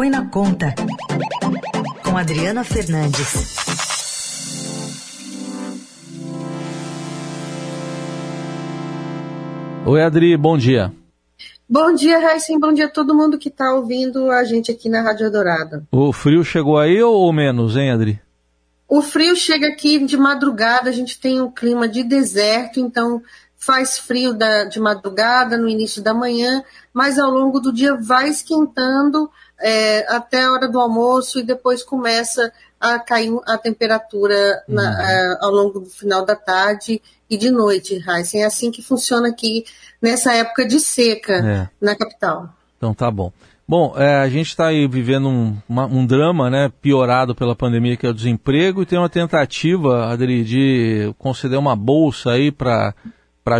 [0.00, 0.74] Põe na Conta,
[2.02, 3.54] com Adriana Fernandes.
[9.84, 10.90] Oi, Adri, bom dia.
[11.68, 12.58] Bom dia, Raíssen.
[12.58, 15.86] Bom dia a todo mundo que está ouvindo a gente aqui na Rádio Dourada.
[15.92, 18.18] O frio chegou aí ou menos, hein, Adri?
[18.88, 23.20] O frio chega aqui de madrugada, a gente tem um clima de deserto, então
[23.60, 26.64] faz frio da, de madrugada, no início da manhã,
[26.94, 29.30] mas ao longo do dia vai esquentando
[29.60, 35.00] é, até a hora do almoço e depois começa a cair a temperatura na, uhum.
[35.00, 38.42] é, ao longo do final da tarde e de noite, Heisen.
[38.42, 39.64] É assim que funciona aqui
[40.00, 41.68] nessa época de seca é.
[41.80, 42.48] na capital.
[42.76, 43.30] Então tá bom.
[43.68, 47.96] Bom, é, a gente está aí vivendo um, uma, um, drama, né, piorado pela pandemia,
[47.96, 52.94] que é o desemprego, e tem uma tentativa, Adri, de conceder uma bolsa aí para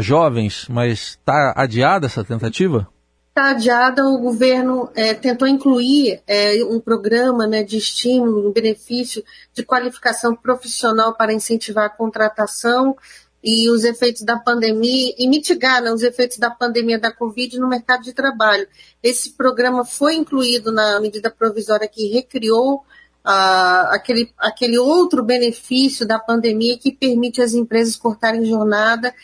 [0.01, 2.89] jovens, mas está adiada essa tentativa?
[3.35, 9.63] Adiada, o governo é, tentou incluir é, um programa né, de estímulo, um benefício de
[9.63, 12.97] qualificação profissional para incentivar a contratação
[13.43, 17.69] e os efeitos da pandemia e mitigar né, os efeitos da pandemia da Covid no
[17.69, 18.69] mercado de trabalho.
[19.03, 22.85] Esse programa foi incluído na medida provisória que recriou
[23.25, 29.15] ah, aquele, aquele outro benefício da pandemia que permite às empresas cortarem jornada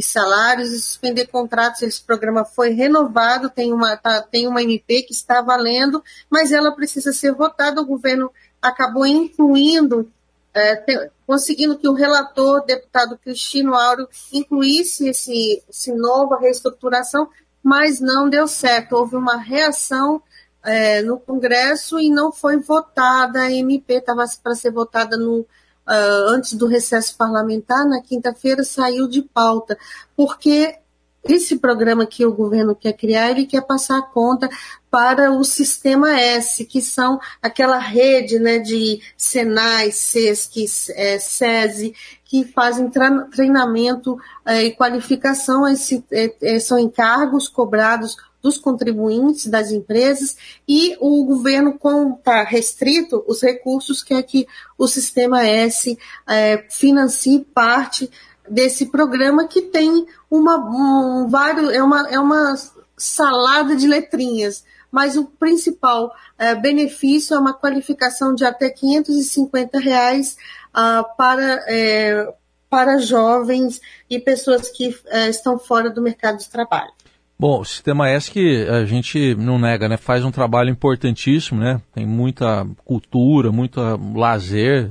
[0.00, 1.82] e salários e suspender contratos.
[1.82, 6.72] Esse programa foi renovado, tem uma, tá, tem uma MP que está valendo, mas ela
[6.72, 7.80] precisa ser votada.
[7.80, 10.10] O governo acabou incluindo
[10.52, 17.28] é, conseguindo que o relator, deputado Cristino Áureo, incluísse esse, esse nova reestruturação,
[17.62, 18.96] mas não deu certo.
[18.96, 20.20] Houve uma reação
[20.64, 23.42] é, no Congresso e não foi votada.
[23.42, 25.46] A MP estava para ser votada no,
[25.86, 29.78] antes do recesso parlamentar, na quinta-feira saiu de pauta,
[30.16, 30.78] porque
[31.22, 34.48] esse programa que o governo quer criar, ele quer passar a conta
[34.90, 40.64] para o Sistema S, que são aquela rede né, de Senai, SESC,
[40.96, 42.90] é, SESI, que fazem
[43.30, 50.36] treinamento é, e qualificação, esse, é, é, são encargos cobrados dos contribuintes das empresas
[50.66, 54.46] e o governo, como está restrito os recursos, quer que
[54.78, 58.10] o Sistema S é, financie parte
[58.50, 62.56] desse programa que tem uma, um, vários, é, uma, é uma
[62.96, 70.36] salada de letrinhas, mas o principal é, benefício é uma qualificação de até 550 reais
[70.74, 72.34] ah, para, é,
[72.68, 76.92] para jovens e pessoas que é, estão fora do mercado de trabalho.
[77.38, 79.96] Bom, o Sistema que a gente não nega, né?
[79.96, 81.80] Faz um trabalho importantíssimo, né?
[81.94, 83.80] Tem muita cultura, muito
[84.14, 84.90] lazer,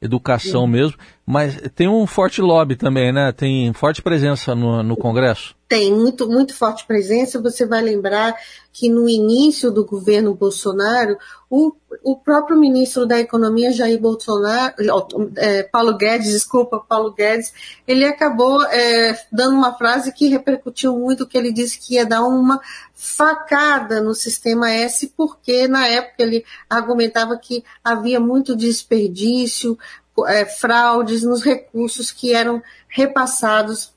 [0.00, 0.70] educação Sim.
[0.70, 0.96] mesmo,
[1.30, 3.30] mas tem um forte lobby também, né?
[3.30, 5.54] Tem forte presença no, no Congresso.
[5.68, 7.40] Tem muito, muito forte presença.
[7.40, 8.34] Você vai lembrar
[8.72, 11.16] que no início do governo Bolsonaro,
[11.48, 14.74] o, o próprio ministro da Economia, Jair Bolsonaro,
[15.36, 17.52] é, Paulo Guedes, desculpa, Paulo Guedes,
[17.86, 22.22] ele acabou é, dando uma frase que repercutiu muito, que ele disse que ia dar
[22.24, 22.60] uma
[22.92, 29.78] facada no sistema S, porque na época ele argumentava que havia muito desperdício,
[30.26, 33.92] é, fraudes nos recursos que eram repassados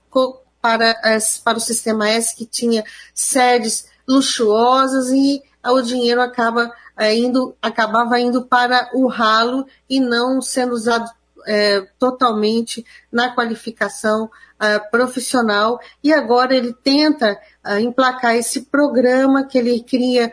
[0.61, 0.95] para,
[1.43, 8.19] para o sistema S, que tinha sedes luxuosas e o dinheiro acaba é, indo, acabava
[8.19, 11.09] indo para o ralo e não sendo usado
[11.45, 14.29] é, totalmente na qualificação
[14.59, 15.79] é, profissional.
[16.03, 20.31] E agora ele tenta é, emplacar esse programa que ele cria.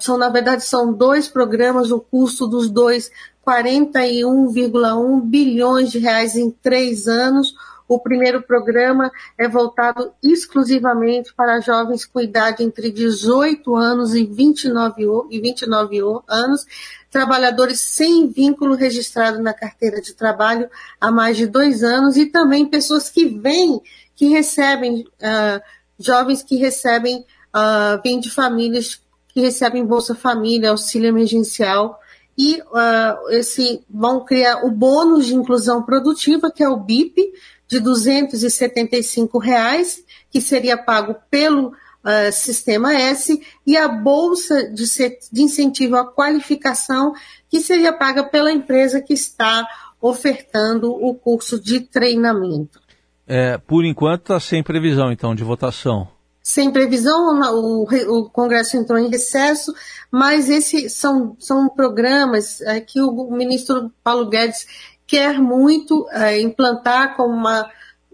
[0.00, 3.10] são, na verdade, são dois programas, o custo dos dois
[3.48, 7.54] 41,1 bilhões de reais em três anos.
[7.88, 15.02] O primeiro programa é voltado exclusivamente para jovens com idade entre 18 anos e 29,
[15.30, 15.98] e 29
[16.28, 16.66] anos,
[17.10, 20.68] trabalhadores sem vínculo registrado na carteira de trabalho
[21.00, 23.80] há mais de dois anos e também pessoas que vêm,
[24.14, 25.62] que recebem, uh,
[25.98, 27.24] jovens que recebem,
[27.56, 31.98] uh, vêm de famílias que recebem Bolsa Família, auxílio emergencial
[32.38, 37.32] e uh, esse vão criar o bônus de inclusão produtiva, que é o BIP,
[37.66, 44.84] de 275 reais, que seria pago pelo uh, Sistema S, e a Bolsa de,
[45.32, 47.12] de Incentivo à Qualificação,
[47.50, 49.66] que seria paga pela empresa que está
[50.00, 52.80] ofertando o curso de treinamento.
[53.26, 56.08] É, por enquanto está sem previsão, então, de votação
[56.42, 59.74] sem previsão, o, o, Congresso entrou em recesso,
[60.10, 64.66] mas esses são, são programas é, que o ministro Paulo Guedes
[65.06, 67.70] quer muito é, implantar como uma,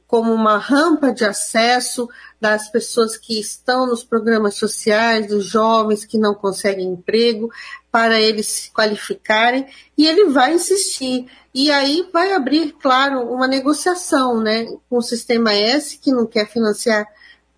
[0.06, 2.08] como uma rampa de acesso
[2.40, 7.50] das pessoas que estão nos programas sociais, dos jovens que não conseguem emprego,
[7.90, 9.66] para eles se qualificarem,
[9.96, 11.26] e ele vai insistir.
[11.54, 16.48] E aí vai abrir, claro, uma negociação né, com o Sistema S, que não quer
[16.48, 17.06] financiar,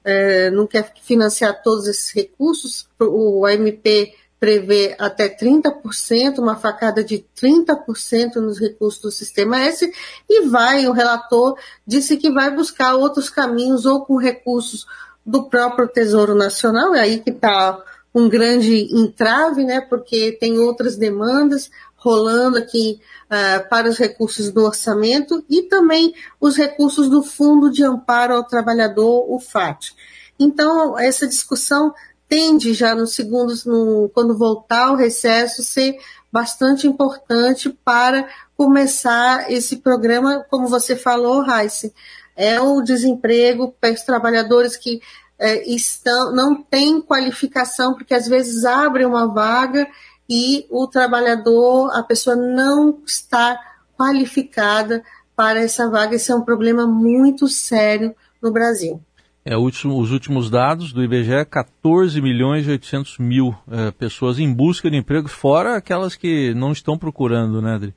[0.06, 7.24] é, não quer financiar todos esses recursos, o AMP prevê até 30%, uma facada de
[7.42, 9.92] 30% nos recursos do Sistema S,
[10.28, 14.86] e vai, o relator disse que vai buscar outros caminhos, ou com recursos
[15.24, 17.82] do próprio Tesouro Nacional, é aí que está
[18.14, 24.64] um grande entrave, né, porque tem outras demandas rolando aqui uh, para os recursos do
[24.64, 29.94] orçamento e também os recursos do Fundo de Amparo ao Trabalhador, o FAT.
[30.38, 31.94] Então, essa discussão
[32.28, 35.96] tende já nos segundos, no, quando voltar ao recesso, ser
[36.30, 41.90] bastante importante para começar esse programa, como você falou, Raíssa,
[42.36, 45.00] é o desemprego para os trabalhadores que
[45.38, 49.86] é, estão, não têm qualificação, porque às vezes abre uma vaga
[50.28, 53.58] e o trabalhador, a pessoa não está
[53.96, 55.02] qualificada
[55.34, 56.16] para essa vaga.
[56.16, 59.00] Esse é um problema muito sério no Brasil.
[59.44, 64.90] É, os últimos dados do IBGE, 14 milhões e 800 mil é, pessoas em busca
[64.90, 67.94] de emprego, fora aquelas que não estão procurando, né, Adri?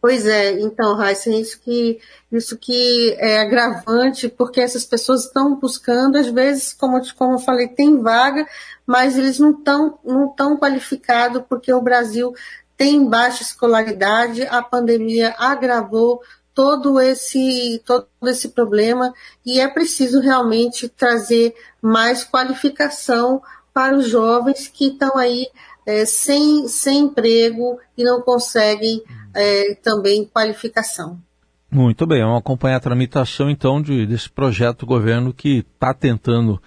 [0.00, 2.00] Pois é, então, Raíssa, isso que,
[2.30, 7.66] isso que é agravante, porque essas pessoas estão buscando, às vezes, como, como eu falei,
[7.66, 8.46] tem vaga,
[8.86, 12.32] mas eles não estão não tão qualificados, porque o Brasil
[12.76, 16.22] tem baixa escolaridade, a pandemia agravou
[16.54, 19.12] todo esse, todo esse problema
[19.44, 23.42] e é preciso realmente trazer mais qualificação
[23.74, 25.48] para os jovens que estão aí
[25.88, 29.02] é, sem, sem emprego e não conseguem
[29.34, 31.18] é, também qualificação.
[31.70, 36.60] Muito bem, vamos acompanhar a tramitação então de, desse projeto do governo que está tentando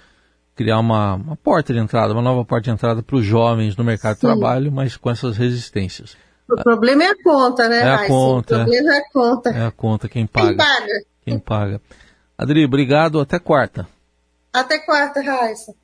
[0.55, 3.83] criar uma, uma, porta de entrada, uma nova porta de entrada para os jovens no
[3.83, 4.27] mercado Sim.
[4.27, 6.17] de trabalho, mas com essas resistências.
[6.49, 8.55] O problema é a conta, né, É a conta.
[8.55, 9.49] O problema é a conta.
[9.51, 10.47] É a conta, quem paga.
[10.47, 11.05] Quem paga.
[11.25, 11.81] Quem paga.
[12.35, 13.87] Adri, obrigado, até quarta.
[14.51, 15.75] Até quarta, Raíssa.